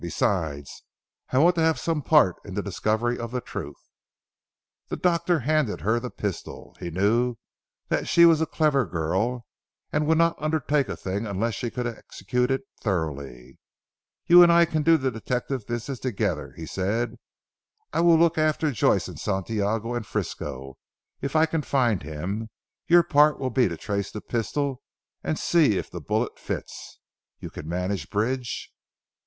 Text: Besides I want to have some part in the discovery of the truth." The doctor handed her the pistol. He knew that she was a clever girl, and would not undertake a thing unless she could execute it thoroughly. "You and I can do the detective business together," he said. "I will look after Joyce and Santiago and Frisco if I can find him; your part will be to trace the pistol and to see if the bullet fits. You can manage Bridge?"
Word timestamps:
Besides 0.01 0.81
I 1.31 1.37
want 1.37 1.53
to 1.57 1.61
have 1.61 1.79
some 1.79 2.01
part 2.01 2.37
in 2.43 2.55
the 2.55 2.63
discovery 2.63 3.19
of 3.19 3.29
the 3.29 3.39
truth." 3.39 3.77
The 4.87 4.95
doctor 4.97 5.41
handed 5.41 5.81
her 5.81 5.99
the 5.99 6.09
pistol. 6.09 6.75
He 6.79 6.89
knew 6.89 7.35
that 7.89 8.07
she 8.07 8.25
was 8.25 8.41
a 8.41 8.47
clever 8.47 8.83
girl, 8.87 9.45
and 9.93 10.07
would 10.07 10.17
not 10.17 10.41
undertake 10.41 10.89
a 10.89 10.95
thing 10.97 11.27
unless 11.27 11.53
she 11.53 11.69
could 11.69 11.85
execute 11.85 12.49
it 12.49 12.63
thoroughly. 12.79 13.59
"You 14.25 14.41
and 14.41 14.51
I 14.51 14.65
can 14.65 14.81
do 14.81 14.97
the 14.97 15.11
detective 15.11 15.67
business 15.67 15.99
together," 15.99 16.53
he 16.57 16.65
said. 16.65 17.19
"I 17.93 17.99
will 18.01 18.17
look 18.17 18.39
after 18.39 18.71
Joyce 18.71 19.07
and 19.07 19.19
Santiago 19.19 19.93
and 19.93 20.03
Frisco 20.03 20.79
if 21.21 21.35
I 21.35 21.45
can 21.45 21.61
find 21.61 22.01
him; 22.01 22.49
your 22.87 23.03
part 23.03 23.37
will 23.39 23.51
be 23.51 23.67
to 23.67 23.77
trace 23.77 24.09
the 24.09 24.19
pistol 24.21 24.81
and 25.23 25.37
to 25.37 25.43
see 25.43 25.77
if 25.77 25.91
the 25.91 26.01
bullet 26.01 26.39
fits. 26.39 26.97
You 27.39 27.51
can 27.51 27.69
manage 27.69 28.09
Bridge?" 28.09 28.73